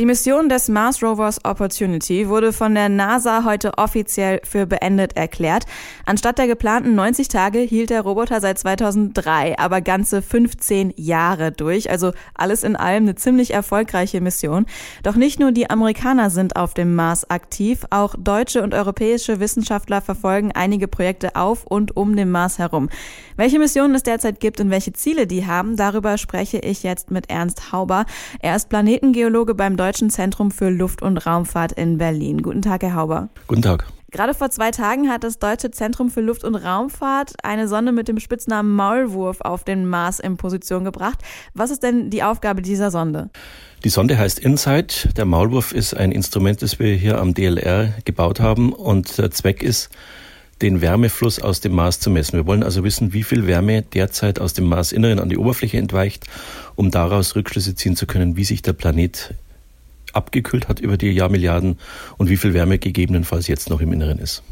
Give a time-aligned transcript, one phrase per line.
[0.00, 5.66] Die Mission des Mars Rovers Opportunity wurde von der NASA heute offiziell für beendet erklärt.
[6.06, 11.90] Anstatt der geplanten 90 Tage hielt der Roboter seit 2003 aber ganze 15 Jahre durch.
[11.90, 14.64] Also alles in allem eine ziemlich erfolgreiche Mission.
[15.02, 20.00] Doch nicht nur die Amerikaner sind auf dem Mars aktiv, auch deutsche und europäische Wissenschaftler
[20.00, 22.88] verfolgen einige Projekte auf und um den Mars herum.
[23.36, 27.28] Welche Missionen es derzeit gibt und welche Ziele die haben, darüber spreche ich jetzt mit
[27.28, 28.06] Ernst Hauber.
[28.40, 32.42] Er ist Planetengeologe beim Deutschen Zentrum für Luft- und Raumfahrt in Berlin.
[32.42, 33.28] Guten Tag, Herr Hauber.
[33.46, 33.86] Guten Tag.
[34.12, 38.08] Gerade vor zwei Tagen hat das Deutsche Zentrum für Luft- und Raumfahrt eine Sonde mit
[38.08, 41.20] dem Spitznamen Maulwurf auf den Mars in Position gebracht.
[41.54, 43.30] Was ist denn die Aufgabe dieser Sonde?
[43.84, 45.10] Die Sonde heißt InSight.
[45.16, 49.62] Der Maulwurf ist ein Instrument, das wir hier am DLR gebaut haben und der Zweck
[49.62, 49.90] ist,
[50.60, 52.36] den Wärmefluss aus dem Mars zu messen.
[52.36, 56.26] Wir wollen also wissen, wie viel Wärme derzeit aus dem Marsinneren an die Oberfläche entweicht,
[56.74, 59.34] um daraus Rückschlüsse ziehen zu können, wie sich der Planet
[60.12, 61.78] abgekühlt hat über die Jahrmilliarden
[62.18, 64.42] und wie viel Wärme gegebenenfalls jetzt noch im Inneren ist.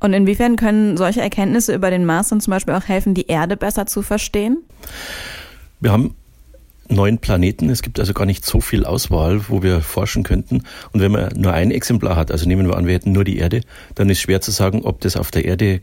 [0.00, 3.56] Und inwiefern können solche Erkenntnisse über den Mars dann zum Beispiel auch helfen, die Erde
[3.56, 4.58] besser zu verstehen?
[5.80, 6.14] Wir haben
[6.88, 7.70] neun Planeten.
[7.70, 10.62] Es gibt also gar nicht so viel Auswahl, wo wir forschen könnten.
[10.92, 13.38] Und wenn man nur ein Exemplar hat, also nehmen wir an, wir hätten nur die
[13.38, 13.62] Erde,
[13.94, 15.80] dann ist schwer zu sagen, ob das auf der Erde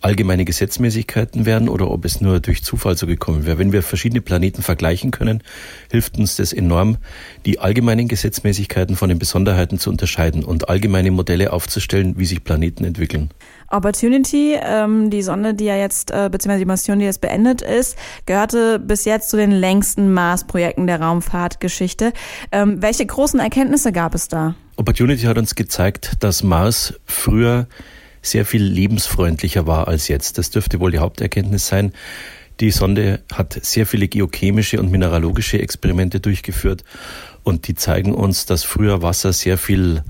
[0.00, 3.58] allgemeine Gesetzmäßigkeiten wären oder ob es nur durch Zufall so gekommen wäre.
[3.58, 5.42] Wenn wir verschiedene Planeten vergleichen können,
[5.90, 6.98] hilft uns das enorm,
[7.44, 12.84] die allgemeinen Gesetzmäßigkeiten von den Besonderheiten zu unterscheiden und allgemeine Modelle aufzustellen, wie sich Planeten
[12.84, 13.30] entwickeln.
[13.68, 17.96] Opportunity, ähm, die Sonde, die ja jetzt, äh, beziehungsweise die Mission, die jetzt beendet ist,
[18.26, 22.12] gehörte bis jetzt zu den längsten Mars-Projekten der Raumfahrtgeschichte.
[22.52, 24.54] Ähm, welche großen Erkenntnisse gab es da?
[24.76, 27.66] Opportunity hat uns gezeigt, dass Mars früher
[28.26, 30.38] sehr viel lebensfreundlicher war als jetzt.
[30.38, 31.92] Das dürfte wohl die Haupterkenntnis sein.
[32.60, 36.84] Die Sonde hat sehr viele geochemische und mineralogische Experimente durchgeführt
[37.42, 40.02] und die zeigen uns, dass früher Wasser sehr viel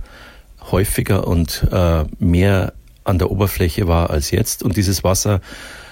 [0.70, 2.72] häufiger und äh, mehr
[3.04, 4.62] an der Oberfläche war als jetzt.
[4.62, 5.40] Und dieses Wasser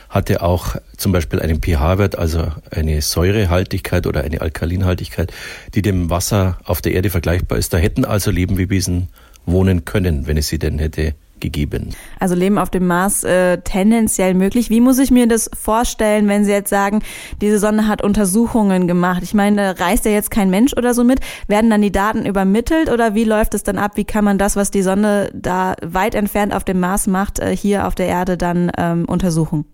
[0.09, 5.33] hatte auch zum Beispiel einen pH-Wert, also eine Säurehaltigkeit oder eine Alkalinhaltigkeit,
[5.75, 7.75] die dem Wasser auf der Erde vergleichbar ist.
[7.75, 9.09] Da hätten also Lebewesen
[9.45, 11.91] wohnen können, wenn es sie denn hätte gegeben.
[12.19, 14.71] Also Leben auf dem Mars äh, tendenziell möglich.
[14.71, 17.03] Wie muss ich mir das vorstellen, wenn Sie jetzt sagen,
[17.43, 19.23] diese Sonne hat Untersuchungen gemacht?
[19.23, 21.21] Ich meine, reist ja jetzt kein Mensch oder so mit?
[21.47, 23.93] Werden dann die Daten übermittelt oder wie läuft es dann ab?
[23.97, 27.55] Wie kann man das, was die Sonne da weit entfernt auf dem Mars macht, äh,
[27.55, 29.67] hier auf der Erde dann ähm, untersuchen?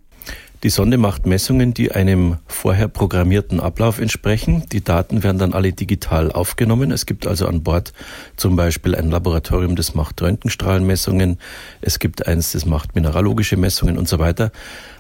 [0.63, 4.65] Die Sonde macht Messungen, die einem vorher programmierten Ablauf entsprechen.
[4.73, 6.91] Die Daten werden dann alle digital aufgenommen.
[6.91, 7.95] Es gibt also an Bord
[8.37, 11.39] zum Beispiel ein Laboratorium, das macht Röntgenstrahlenmessungen.
[11.81, 14.53] Es gibt eins, das macht mineralogische Messungen und so weiter.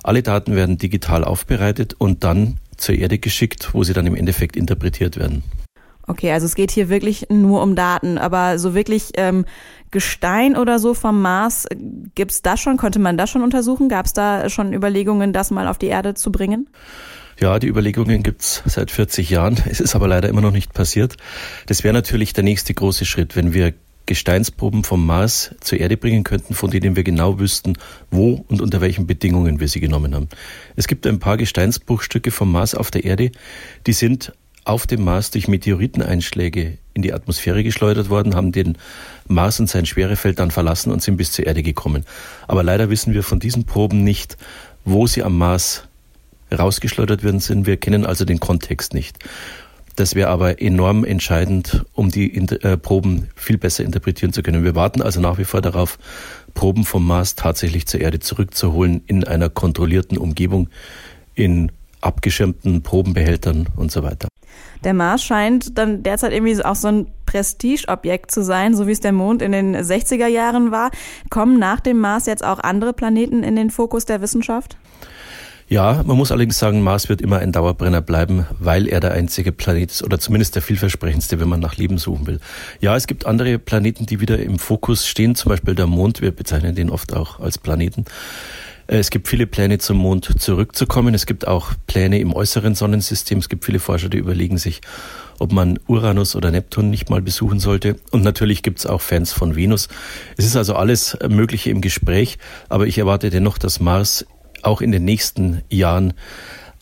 [0.03, 4.56] Alle Daten werden digital aufbereitet und dann zur Erde geschickt, wo sie dann im Endeffekt
[4.56, 5.43] interpretiert werden.
[6.06, 9.44] Okay, also es geht hier wirklich nur um Daten, aber so wirklich ähm,
[9.91, 11.66] Gestein oder so vom Mars,
[12.15, 12.77] gibt's das schon?
[12.77, 13.88] Konnte man das schon untersuchen?
[13.88, 16.69] Gab es da schon Überlegungen, das mal auf die Erde zu bringen?
[17.41, 19.56] Ja, die Überlegungen gibt's seit 40 Jahren.
[19.71, 21.16] Es ist aber leider immer noch nicht passiert.
[21.66, 23.72] Das wäre natürlich der nächste große Schritt, wenn wir
[24.06, 27.75] Gesteinsproben vom Mars zur Erde bringen könnten, von denen wir genau wüssten,
[28.11, 30.28] wo und unter welchen Bedingungen wir sie genommen haben.
[30.75, 33.31] Es gibt ein paar Gesteinsbruchstücke vom Mars auf der Erde,
[33.87, 34.32] die sind
[34.70, 38.78] auf dem Mars durch Meteoriteneinschläge in die Atmosphäre geschleudert worden, haben den
[39.26, 42.04] Mars und sein Schwerefeld dann verlassen und sind bis zur Erde gekommen.
[42.47, 44.36] Aber leider wissen wir von diesen Proben nicht,
[44.84, 45.88] wo sie am Mars
[46.56, 47.66] rausgeschleudert werden sind.
[47.66, 49.19] Wir kennen also den Kontext nicht.
[49.97, 54.62] Das wäre aber enorm entscheidend, um die äh, Proben viel besser interpretieren zu können.
[54.62, 55.98] Wir warten also nach wie vor darauf,
[56.54, 60.69] Proben vom Mars tatsächlich zur Erde zurückzuholen in einer kontrollierten Umgebung,
[61.34, 64.28] in abgeschirmten Probenbehältern und so weiter.
[64.84, 69.00] Der Mars scheint dann derzeit irgendwie auch so ein Prestigeobjekt zu sein, so wie es
[69.00, 70.91] der Mond in den 60er Jahren war.
[71.28, 74.76] Kommen nach dem Mars jetzt auch andere Planeten in den Fokus der Wissenschaft?
[75.70, 79.52] Ja, man muss allerdings sagen, Mars wird immer ein Dauerbrenner bleiben, weil er der einzige
[79.52, 82.40] Planet ist oder zumindest der vielversprechendste, wenn man nach Leben suchen will.
[82.81, 86.22] Ja, es gibt andere Planeten, die wieder im Fokus stehen, zum Beispiel der Mond.
[86.22, 88.05] Wir bezeichnen den oft auch als Planeten.
[88.92, 91.14] Es gibt viele Pläne zum Mond zurückzukommen.
[91.14, 93.38] Es gibt auch Pläne im äußeren Sonnensystem.
[93.38, 94.81] Es gibt viele Forscher, die überlegen sich,
[95.38, 98.00] ob man Uranus oder Neptun nicht mal besuchen sollte.
[98.10, 99.87] Und natürlich gibt es auch Fans von Venus.
[100.37, 102.38] Es ist also alles Mögliche im Gespräch,
[102.69, 104.26] aber ich erwarte dennoch, dass Mars
[104.62, 106.12] auch in den nächsten Jahren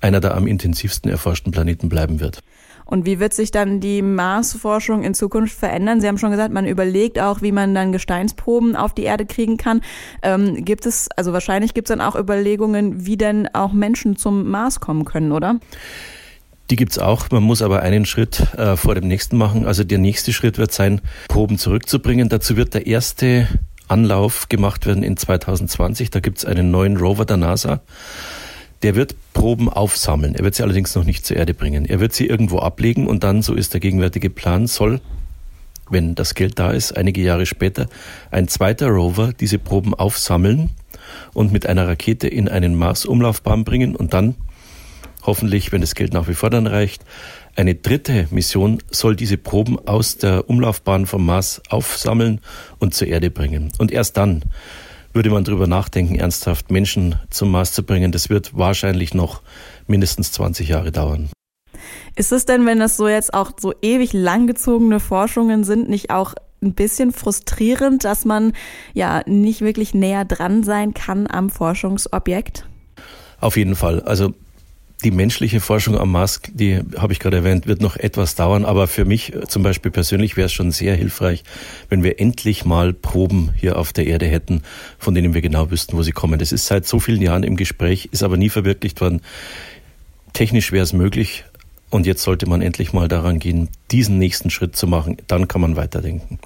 [0.01, 2.43] einer der am intensivsten erforschten Planeten bleiben wird.
[2.89, 6.01] Und wie wird sich dann die Marsforschung in Zukunft verändern?
[6.01, 9.59] Sie haben schon gesagt, man überlegt auch, wie man dann Gesteinsproben auf die Erde kriegen
[9.59, 9.83] kann.
[10.23, 14.49] Ähm, gibt es, also wahrscheinlich gibt es dann auch Überlegungen, wie denn auch Menschen zum
[14.51, 15.61] Mars kommen können, oder?
[16.71, 17.31] Die gibt's auch.
[17.31, 19.67] Man muss aber einen Schritt äh, vor dem nächsten machen.
[19.67, 22.31] Also der nächste Schritt wird sein, Proben zurückzubringen.
[22.31, 23.49] Dazu wird der erste
[23.87, 26.11] Anlauf gemacht werden in 2020.
[26.11, 27.81] Da gibt's einen neuen Rover der NASA.
[28.83, 30.35] Der wird Proben aufsammeln.
[30.35, 31.85] Er wird sie allerdings noch nicht zur Erde bringen.
[31.85, 35.01] Er wird sie irgendwo ablegen und dann, so ist der gegenwärtige Plan, soll,
[35.91, 37.89] wenn das Geld da ist, einige Jahre später
[38.31, 40.71] ein zweiter Rover diese Proben aufsammeln
[41.33, 44.35] und mit einer Rakete in einen Mars-Umlaufbahn bringen und dann
[45.23, 47.05] hoffentlich, wenn das Geld nach wie vor dann reicht,
[47.57, 52.41] eine dritte Mission soll diese Proben aus der Umlaufbahn vom Mars aufsammeln
[52.79, 53.73] und zur Erde bringen.
[53.79, 54.43] Und erst dann
[55.19, 58.13] würde man darüber nachdenken, ernsthaft Menschen zum Mars zu bringen.
[58.13, 59.43] Das wird wahrscheinlich noch
[59.89, 61.29] mindestens 20 Jahre dauern.
[62.15, 66.35] Ist es denn, wenn das so jetzt auch so ewig langgezogene Forschungen sind, nicht auch
[66.63, 68.53] ein bisschen frustrierend, dass man
[68.95, 72.69] ja nicht wirklich näher dran sein kann am Forschungsobjekt?
[73.41, 74.03] Auf jeden Fall.
[74.03, 74.35] Also
[75.05, 78.89] die menschliche Forschung am Mars, die habe ich gerade erwähnt, wird noch etwas dauern, aber
[78.89, 81.45] für mich äh, zum Beispiel persönlich wäre es schon sehr hilfreich,
[81.89, 84.63] wenn wir endlich mal Proben hier auf der Erde hätten,
[84.99, 86.39] von denen wir genau wüssten, wo sie kommen.
[86.39, 89.21] Das ist seit so vielen Jahren im Gespräch, ist aber nie verwirklicht worden.
[90.33, 91.45] Technisch wäre es möglich
[91.91, 95.17] und jetzt sollte man endlich mal daran gehen, diesen nächsten Schritt zu machen.
[95.29, 96.39] Dann kann man weiterdenken.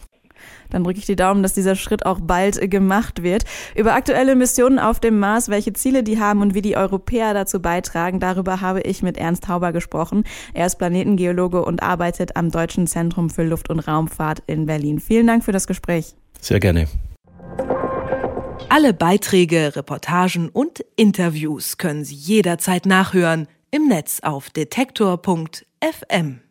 [0.72, 3.44] Dann drücke ich die Daumen, dass dieser Schritt auch bald gemacht wird.
[3.76, 7.60] Über aktuelle Missionen auf dem Mars, welche Ziele die haben und wie die Europäer dazu
[7.60, 10.24] beitragen, darüber habe ich mit Ernst Hauber gesprochen.
[10.54, 15.00] Er ist Planetengeologe und arbeitet am Deutschen Zentrum für Luft- und Raumfahrt in Berlin.
[15.00, 16.14] Vielen Dank für das Gespräch.
[16.40, 16.88] Sehr gerne.
[18.68, 26.42] Alle Beiträge, Reportagen und Interviews können Sie jederzeit nachhören im Netz auf detektor.fm.